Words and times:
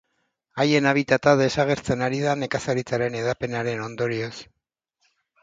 Haien 0.61 0.87
habitata 0.91 1.33
desagertzen 1.41 2.01
ari 2.07 2.23
da, 2.23 2.33
nekazaritzaren 2.45 3.19
hedapenaren 3.21 3.87
ondorioz. 3.91 4.33